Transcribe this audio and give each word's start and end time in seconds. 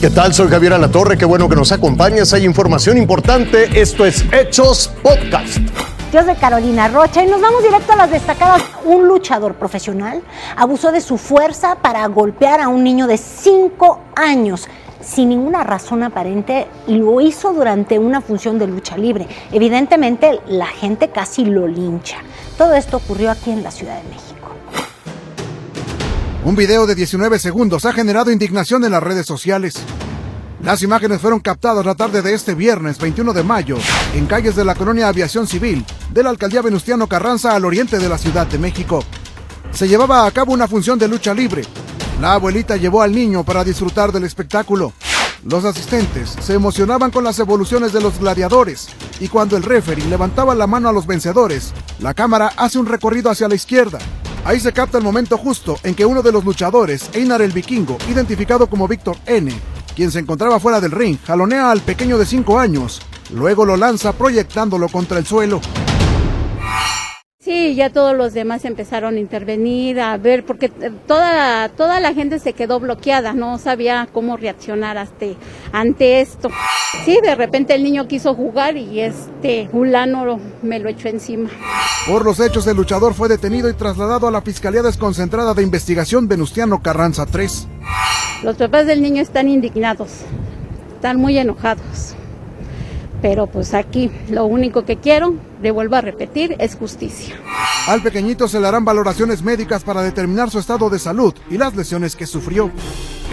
¿Qué 0.00 0.08
tal? 0.08 0.32
Soy 0.32 0.48
Javier 0.48 0.72
Alatorre, 0.72 1.18
qué 1.18 1.26
bueno 1.26 1.46
que 1.46 1.56
nos 1.56 1.72
acompañas. 1.72 2.32
Hay 2.32 2.46
información 2.46 2.96
importante. 2.96 3.78
Esto 3.78 4.06
es 4.06 4.24
Hechos 4.32 4.90
Podcast. 5.02 5.58
Yo 6.10 6.22
soy 6.24 6.36
Carolina 6.36 6.88
Rocha 6.88 7.22
y 7.22 7.26
nos 7.26 7.38
vamos 7.38 7.62
directo 7.62 7.92
a 7.92 7.96
las 7.96 8.10
destacadas. 8.10 8.62
Un 8.86 9.06
luchador 9.06 9.56
profesional 9.56 10.22
abusó 10.56 10.90
de 10.90 11.02
su 11.02 11.18
fuerza 11.18 11.74
para 11.82 12.06
golpear 12.06 12.62
a 12.62 12.68
un 12.68 12.82
niño 12.82 13.06
de 13.06 13.18
5 13.18 14.00
años 14.16 14.68
sin 15.02 15.28
ninguna 15.28 15.64
razón 15.64 16.02
aparente 16.02 16.66
lo 16.86 17.20
hizo 17.20 17.52
durante 17.52 17.98
una 17.98 18.22
función 18.22 18.58
de 18.58 18.68
lucha 18.68 18.96
libre. 18.96 19.28
Evidentemente 19.52 20.40
la 20.46 20.66
gente 20.66 21.08
casi 21.08 21.44
lo 21.44 21.66
lincha. 21.66 22.16
Todo 22.56 22.72
esto 22.72 22.96
ocurrió 22.96 23.30
aquí 23.30 23.50
en 23.50 23.62
la 23.62 23.70
Ciudad 23.70 23.96
de 23.96 24.08
México. 24.08 24.39
Un 26.42 26.56
video 26.56 26.86
de 26.86 26.94
19 26.94 27.38
segundos 27.38 27.84
ha 27.84 27.92
generado 27.92 28.32
indignación 28.32 28.82
en 28.84 28.92
las 28.92 29.02
redes 29.02 29.26
sociales. 29.26 29.74
Las 30.62 30.82
imágenes 30.82 31.20
fueron 31.20 31.40
captadas 31.40 31.84
la 31.84 31.94
tarde 31.94 32.22
de 32.22 32.32
este 32.32 32.54
viernes 32.54 32.98
21 32.98 33.34
de 33.34 33.42
mayo 33.42 33.76
en 34.14 34.24
calles 34.24 34.56
de 34.56 34.64
la 34.64 34.74
colonia 34.74 35.08
Aviación 35.08 35.46
Civil 35.46 35.84
de 36.10 36.22
la 36.22 36.30
alcaldía 36.30 36.62
Venustiano 36.62 37.06
Carranza 37.08 37.54
al 37.54 37.66
oriente 37.66 37.98
de 37.98 38.08
la 38.08 38.16
Ciudad 38.16 38.46
de 38.46 38.56
México. 38.56 39.04
Se 39.70 39.86
llevaba 39.86 40.24
a 40.24 40.30
cabo 40.30 40.54
una 40.54 40.66
función 40.66 40.98
de 40.98 41.08
lucha 41.08 41.34
libre. 41.34 41.62
La 42.22 42.32
abuelita 42.32 42.78
llevó 42.78 43.02
al 43.02 43.14
niño 43.14 43.44
para 43.44 43.62
disfrutar 43.62 44.10
del 44.10 44.24
espectáculo. 44.24 44.94
Los 45.44 45.66
asistentes 45.66 46.36
se 46.40 46.54
emocionaban 46.54 47.10
con 47.10 47.22
las 47.22 47.38
evoluciones 47.38 47.92
de 47.92 48.00
los 48.00 48.18
gladiadores 48.18 48.88
y 49.20 49.28
cuando 49.28 49.58
el 49.58 49.62
referee 49.62 50.06
levantaba 50.06 50.54
la 50.54 50.66
mano 50.66 50.88
a 50.88 50.92
los 50.92 51.06
vencedores, 51.06 51.74
la 51.98 52.14
cámara 52.14 52.50
hace 52.56 52.78
un 52.78 52.86
recorrido 52.86 53.30
hacia 53.30 53.48
la 53.48 53.54
izquierda 53.54 53.98
Ahí 54.44 54.58
se 54.58 54.72
capta 54.72 54.96
el 54.96 55.04
momento 55.04 55.36
justo 55.36 55.76
en 55.82 55.94
que 55.94 56.06
uno 56.06 56.22
de 56.22 56.32
los 56.32 56.44
luchadores, 56.44 57.10
Einar 57.12 57.42
el 57.42 57.52
Vikingo, 57.52 57.98
identificado 58.08 58.68
como 58.68 58.88
Víctor 58.88 59.16
N., 59.26 59.52
quien 59.94 60.10
se 60.10 60.18
encontraba 60.18 60.58
fuera 60.58 60.80
del 60.80 60.92
ring, 60.92 61.18
jalonea 61.24 61.70
al 61.70 61.80
pequeño 61.80 62.16
de 62.16 62.24
5 62.24 62.58
años, 62.58 63.02
luego 63.34 63.66
lo 63.66 63.76
lanza 63.76 64.14
proyectándolo 64.14 64.88
contra 64.88 65.18
el 65.18 65.26
suelo. 65.26 65.60
Sí, 67.38 67.74
ya 67.74 67.90
todos 67.90 68.16
los 68.16 68.32
demás 68.32 68.64
empezaron 68.64 69.16
a 69.16 69.18
intervenir, 69.18 70.00
a 70.00 70.16
ver, 70.16 70.44
porque 70.44 70.68
toda, 70.68 71.68
toda 71.68 72.00
la 72.00 72.14
gente 72.14 72.38
se 72.38 72.54
quedó 72.54 72.80
bloqueada, 72.80 73.34
no 73.34 73.58
sabía 73.58 74.08
cómo 74.10 74.36
reaccionar 74.38 74.96
ante, 74.96 75.36
ante 75.72 76.20
esto. 76.20 76.48
Sí, 77.04 77.18
de 77.22 77.34
repente 77.34 77.74
el 77.74 77.82
niño 77.82 78.08
quiso 78.08 78.34
jugar 78.34 78.76
y 78.76 79.00
este 79.00 79.68
fulano 79.70 80.40
me 80.62 80.78
lo 80.78 80.88
echó 80.88 81.08
encima. 81.08 81.50
Por 82.06 82.24
los 82.24 82.40
hechos, 82.40 82.66
el 82.66 82.76
luchador 82.76 83.12
fue 83.12 83.28
detenido 83.28 83.68
y 83.68 83.74
trasladado 83.74 84.26
a 84.26 84.30
la 84.30 84.40
Fiscalía 84.40 84.82
Desconcentrada 84.82 85.52
de 85.52 85.62
Investigación 85.62 86.28
Venustiano 86.28 86.82
Carranza 86.82 87.26
3. 87.26 87.68
Los 88.42 88.56
papás 88.56 88.86
del 88.86 89.02
niño 89.02 89.20
están 89.20 89.48
indignados, 89.48 90.10
están 90.94 91.18
muy 91.18 91.36
enojados. 91.38 92.14
Pero 93.20 93.46
pues 93.46 93.74
aquí 93.74 94.10
lo 94.30 94.46
único 94.46 94.86
que 94.86 94.96
quiero, 94.96 95.34
le 95.60 95.70
vuelvo 95.70 95.96
a 95.96 96.00
repetir, 96.00 96.56
es 96.58 96.74
justicia. 96.74 97.36
Al 97.86 98.02
pequeñito 98.02 98.48
se 98.48 98.60
le 98.60 98.66
harán 98.66 98.84
valoraciones 98.86 99.42
médicas 99.42 99.84
para 99.84 100.02
determinar 100.02 100.50
su 100.50 100.58
estado 100.58 100.88
de 100.88 100.98
salud 100.98 101.34
y 101.50 101.58
las 101.58 101.76
lesiones 101.76 102.16
que 102.16 102.26
sufrió. 102.26 102.70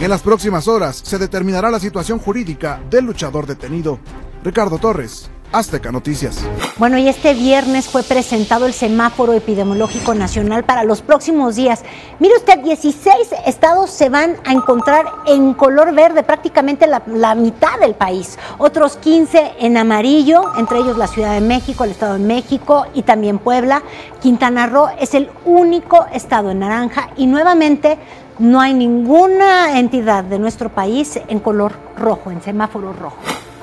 En 0.02 0.10
las 0.10 0.22
próximas 0.22 0.68
horas 0.68 1.02
se 1.04 1.18
determinará 1.18 1.72
la 1.72 1.80
situación 1.80 2.20
jurídica 2.20 2.82
del 2.90 3.06
luchador 3.06 3.48
detenido. 3.48 3.98
Ricardo 4.44 4.78
Torres, 4.78 5.30
Azteca 5.52 5.92
Noticias. 5.92 6.44
Bueno, 6.78 6.98
y 6.98 7.08
este 7.08 7.34
viernes 7.34 7.88
fue 7.88 8.04
presentado 8.04 8.66
el 8.66 8.74
semáforo 8.74 9.34
epidemiológico 9.34 10.14
nacional 10.14 10.64
para 10.64 10.84
los 10.84 11.02
próximos 11.02 11.56
días. 11.56 11.84
Mire 12.20 12.36
usted, 12.36 12.60
16 12.60 13.30
estados 13.46 13.90
se 13.90 14.10
van 14.10 14.36
a 14.46 14.52
encontrar 14.52 15.06
en 15.26 15.54
color 15.54 15.94
verde, 15.94 16.24
prácticamente 16.24 16.86
la, 16.86 17.02
la, 17.08 17.34
mitad 17.34 17.80
del 17.80 17.96
país. 17.96 18.38
Otros 18.58 18.98
15 18.98 19.54
en 19.60 19.78
amarillo, 19.78 20.52
entre 20.58 20.80
ellos 20.80 20.98
la 20.98 21.08
Ciudad 21.08 21.34
de 21.34 21.42
México, 21.42 21.86
el 21.86 21.92
Estado 21.92 22.14
de 22.14 22.26
México 22.26 22.86
y 22.94 23.04
también 23.04 23.40
Puebla. 23.40 23.84
Quintana 24.22 24.68
Roo 24.68 24.90
es 25.00 25.14
el 25.14 25.30
único 25.46 26.06
estado 26.12 26.52
en 26.52 26.60
naranja 26.60 27.10
y 27.16 27.26
nuevamente 27.26 27.98
no 28.40 28.60
hay 28.60 28.74
ninguna 28.74 29.80
entidad 29.80 30.24
de 30.24 30.40
nuestro 30.40 30.70
país 30.70 31.20
en 31.28 31.40
color 31.40 31.74
rojo, 31.98 32.32
en 32.32 32.42
semáforo 32.42 32.94
rojo. 32.94 33.18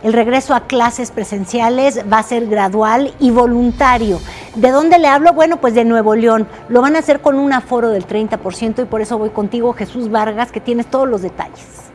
El 0.05 0.13
regreso 0.13 0.55
a 0.55 0.67
clases 0.67 1.11
presenciales 1.11 2.05
va 2.13 2.19
a 2.19 2.23
ser 2.23 2.47
gradual 2.47 3.15
y 3.21 3.31
voluntario. 3.31 4.21
¿De 4.55 4.71
dónde 4.71 4.99
le 4.99 5.09
hablo? 5.09 5.33
Bueno, 5.33 5.57
pues 5.57 5.73
de 5.73 5.87
Nuevo 5.87 6.15
León. 6.15 6.47
Lo 6.69 6.83
van 6.83 6.95
a 6.95 6.99
hacer 6.99 7.23
con 7.23 7.39
un 7.39 7.55
aforo 7.55 7.89
del 7.89 8.07
30% 8.07 8.83
y 8.83 8.85
por 8.85 9.01
eso 9.01 9.17
voy 9.17 9.31
contigo, 9.31 9.73
Jesús 9.73 10.11
Vargas, 10.11 10.53
que 10.53 10.61
tienes 10.61 10.91
todos 10.91 11.09
los 11.09 11.23
detalles. 11.23 11.94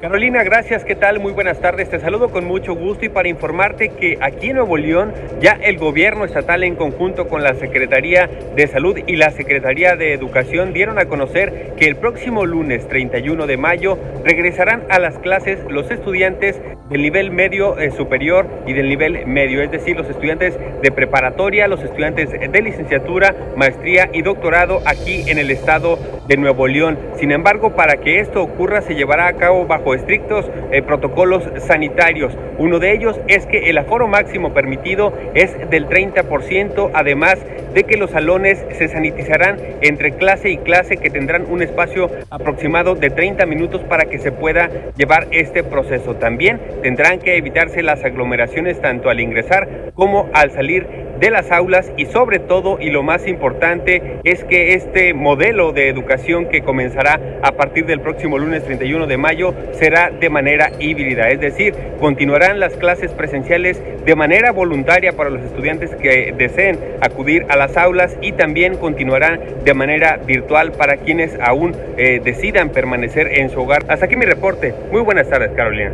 Carolina, 0.00 0.42
gracias, 0.42 0.82
¿qué 0.82 0.94
tal? 0.94 1.20
Muy 1.20 1.32
buenas 1.32 1.60
tardes, 1.60 1.90
te 1.90 2.00
saludo 2.00 2.30
con 2.30 2.46
mucho 2.46 2.74
gusto 2.74 3.04
y 3.04 3.10
para 3.10 3.28
informarte 3.28 3.90
que 3.90 4.16
aquí 4.22 4.48
en 4.48 4.56
Nuevo 4.56 4.78
León 4.78 5.12
ya 5.42 5.58
el 5.62 5.76
gobierno 5.76 6.24
estatal 6.24 6.62
en 6.62 6.74
conjunto 6.74 7.28
con 7.28 7.42
la 7.42 7.52
Secretaría 7.52 8.26
de 8.56 8.66
Salud 8.66 8.96
y 9.06 9.16
la 9.16 9.30
Secretaría 9.30 9.96
de 9.96 10.14
Educación 10.14 10.72
dieron 10.72 10.98
a 10.98 11.04
conocer 11.04 11.74
que 11.76 11.84
el 11.84 11.96
próximo 11.96 12.46
lunes 12.46 12.88
31 12.88 13.46
de 13.46 13.58
mayo 13.58 13.98
regresarán 14.24 14.84
a 14.88 14.98
las 14.98 15.18
clases 15.18 15.58
los 15.68 15.90
estudiantes 15.90 16.58
del 16.90 17.02
nivel 17.02 17.30
medio 17.30 17.78
eh, 17.78 17.92
superior 17.92 18.46
y 18.66 18.72
del 18.72 18.88
nivel 18.88 19.24
medio, 19.26 19.62
es 19.62 19.70
decir, 19.70 19.96
los 19.96 20.10
estudiantes 20.10 20.58
de 20.82 20.90
preparatoria, 20.90 21.68
los 21.68 21.82
estudiantes 21.82 22.30
de 22.30 22.62
licenciatura, 22.62 23.34
maestría 23.56 24.10
y 24.12 24.22
doctorado 24.22 24.80
aquí 24.84 25.24
en 25.30 25.38
el 25.38 25.50
estado 25.50 25.98
de 26.26 26.36
Nuevo 26.36 26.66
León. 26.66 26.98
Sin 27.18 27.30
embargo, 27.30 27.76
para 27.76 27.96
que 27.96 28.20
esto 28.20 28.42
ocurra 28.42 28.82
se 28.82 28.94
llevará 28.94 29.28
a 29.28 29.34
cabo 29.34 29.66
bajo 29.66 29.94
estrictos 29.94 30.50
eh, 30.72 30.82
protocolos 30.82 31.44
sanitarios. 31.66 32.36
Uno 32.58 32.78
de 32.78 32.92
ellos 32.92 33.18
es 33.28 33.46
que 33.46 33.70
el 33.70 33.78
aforo 33.78 34.08
máximo 34.08 34.52
permitido 34.52 35.12
es 35.34 35.52
del 35.70 35.88
30%, 35.88 36.90
además 36.92 37.38
de 37.72 37.84
que 37.84 37.96
los 37.96 38.10
salones 38.10 38.64
se 38.76 38.88
sanitizarán 38.88 39.58
entre 39.80 40.12
clase 40.12 40.50
y 40.50 40.58
clase 40.58 40.96
que 40.96 41.10
tendrán 41.10 41.46
un 41.48 41.62
espacio 41.62 42.10
aproximado 42.30 42.94
de 42.96 43.10
30 43.10 43.46
minutos 43.46 43.82
para 43.82 44.06
que 44.06 44.18
se 44.18 44.32
pueda 44.32 44.70
llevar 44.96 45.28
este 45.30 45.62
proceso. 45.62 46.16
También 46.16 46.60
tendrán 46.80 47.18
que 47.18 47.36
evitarse 47.36 47.82
las 47.82 48.04
aglomeraciones 48.04 48.80
tanto 48.80 49.10
al 49.10 49.20
ingresar 49.20 49.92
como 49.94 50.28
al 50.32 50.50
salir 50.50 50.86
de 51.20 51.30
las 51.30 51.52
aulas 51.52 51.92
y 51.98 52.06
sobre 52.06 52.38
todo 52.38 52.78
y 52.80 52.90
lo 52.90 53.02
más 53.02 53.26
importante 53.26 54.20
es 54.24 54.42
que 54.44 54.72
este 54.72 55.12
modelo 55.12 55.72
de 55.72 55.88
educación 55.88 56.46
que 56.46 56.62
comenzará 56.62 57.20
a 57.42 57.52
partir 57.52 57.84
del 57.84 58.00
próximo 58.00 58.38
lunes 58.38 58.64
31 58.64 59.06
de 59.06 59.18
mayo 59.18 59.54
será 59.72 60.10
de 60.10 60.30
manera 60.30 60.70
híbrida, 60.78 61.28
es 61.28 61.40
decir, 61.40 61.74
continuarán 62.00 62.58
las 62.58 62.74
clases 62.74 63.12
presenciales 63.12 63.82
de 64.04 64.16
manera 64.16 64.50
voluntaria 64.52 65.12
para 65.12 65.28
los 65.28 65.42
estudiantes 65.42 65.94
que 65.96 66.32
deseen 66.36 66.78
acudir 67.02 67.44
a 67.50 67.56
las 67.56 67.76
aulas 67.76 68.16
y 68.22 68.32
también 68.32 68.76
continuarán 68.76 69.40
de 69.62 69.74
manera 69.74 70.16
virtual 70.16 70.72
para 70.72 70.96
quienes 70.96 71.38
aún 71.40 71.76
eh, 71.98 72.20
decidan 72.24 72.70
permanecer 72.70 73.38
en 73.38 73.50
su 73.50 73.60
hogar. 73.60 73.84
Hasta 73.88 74.06
aquí 74.06 74.16
mi 74.16 74.24
reporte. 74.24 74.74
Muy 74.90 75.02
buenas 75.02 75.28
tardes, 75.28 75.50
Carolina. 75.54 75.92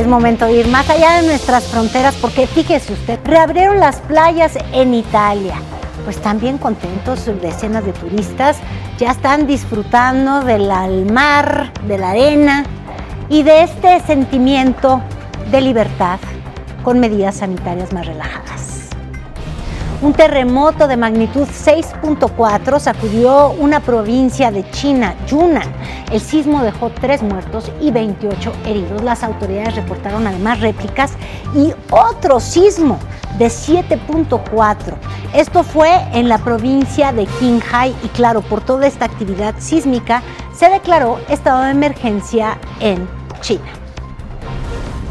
Es 0.00 0.06
momento 0.06 0.46
de 0.46 0.54
ir 0.54 0.68
más 0.68 0.88
allá 0.88 1.20
de 1.20 1.26
nuestras 1.26 1.64
fronteras 1.64 2.14
porque 2.14 2.46
fíjese 2.46 2.94
usted, 2.94 3.20
reabrieron 3.22 3.80
las 3.80 3.96
playas 3.96 4.56
en 4.72 4.94
Italia. 4.94 5.56
Pues 6.06 6.16
también 6.22 6.56
contentos, 6.56 7.26
decenas 7.42 7.84
de 7.84 7.92
turistas 7.92 8.56
ya 8.96 9.10
están 9.10 9.46
disfrutando 9.46 10.40
del 10.40 11.12
mar, 11.12 11.70
de 11.86 11.98
la 11.98 12.12
arena 12.12 12.64
y 13.28 13.42
de 13.42 13.64
este 13.64 14.00
sentimiento 14.00 15.02
de 15.50 15.60
libertad 15.60 16.18
con 16.82 16.98
medidas 16.98 17.34
sanitarias 17.34 17.92
más 17.92 18.06
relajadas. 18.06 18.88
Un 20.00 20.14
terremoto 20.14 20.88
de 20.88 20.96
magnitud 20.96 21.46
6.4 21.46 22.80
sacudió 22.80 23.50
una 23.50 23.80
provincia 23.80 24.50
de 24.50 24.64
China, 24.70 25.14
Yunnan. 25.26 25.68
El 26.10 26.20
sismo 26.20 26.62
dejó 26.62 26.90
tres 26.90 27.22
muertos 27.22 27.70
y 27.80 27.90
28 27.90 28.52
heridos. 28.66 29.02
Las 29.02 29.22
autoridades 29.22 29.76
reportaron 29.76 30.26
además 30.26 30.60
réplicas 30.60 31.12
y 31.54 31.72
otro 31.90 32.40
sismo 32.40 32.98
de 33.38 33.46
7.4. 33.46 34.94
Esto 35.34 35.62
fue 35.62 35.90
en 36.12 36.28
la 36.28 36.38
provincia 36.38 37.12
de 37.12 37.26
Qinghai 37.26 37.94
y 38.02 38.08
claro, 38.08 38.42
por 38.42 38.60
toda 38.60 38.86
esta 38.86 39.04
actividad 39.04 39.54
sísmica 39.58 40.22
se 40.54 40.68
declaró 40.68 41.18
estado 41.28 41.62
de 41.62 41.70
emergencia 41.70 42.58
en 42.80 43.08
China 43.40 43.79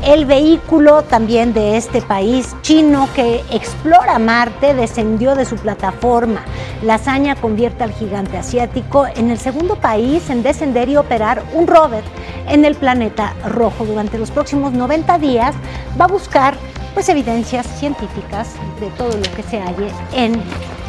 el 0.04 0.26
vehículo 0.26 1.04
también 1.04 1.54
de 1.54 1.78
este 1.78 2.02
país 2.02 2.56
chino 2.62 3.10
que 3.16 3.44
explora 3.52 4.20
Marte 4.20 4.74
descendió 4.74 5.36
de 5.36 5.46
su 5.46 5.56
plataforma. 5.56 6.44
La 6.84 6.96
hazaña 6.96 7.36
convierte 7.36 7.84
al 7.84 7.92
gigante 7.92 8.38
asiático 8.38 9.06
en 9.08 9.30
el 9.30 9.38
segundo 9.38 9.76
país 9.76 10.30
en 10.30 10.44
descender 10.44 10.90
y 10.90 10.98
operar 10.98 11.44
un 11.54 11.68
rover 11.68 12.04
en 12.48 12.66
el 12.66 12.76
planeta 12.76 13.34
rojo. 13.46 13.86
Durante 13.86 14.18
los 14.18 14.32
próximos 14.32 14.74
90 14.74 15.20
días 15.20 15.56
va 16.00 16.06
a 16.06 16.10
buscar 16.10 16.58
pues, 16.94 17.10
evidencias 17.10 17.68
científicas 17.80 18.54
de 18.80 18.88
todo 18.92 19.16
lo 19.16 19.36
que 19.36 19.44
se 19.44 19.60
halle 19.60 19.90
en 20.14 20.42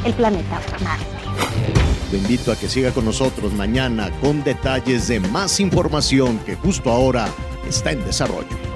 el 0.05 0.15
planeta 0.15 0.61
Marte. 0.85 1.06
Lo 2.13 2.19
invito 2.19 2.51
a 2.51 2.56
que 2.56 2.69
siga 2.69 2.91
con 2.91 3.05
nosotros 3.05 3.53
mañana 3.53 4.11
con 4.21 4.43
detalles 4.43 5.09
de 5.09 5.21
más 5.21 5.61
información 5.61 6.39
que 6.39 6.56
justo 6.56 6.91
ahora 6.91 7.29
está 7.69 7.93
en 7.93 8.05
desarrollo. 8.05 8.69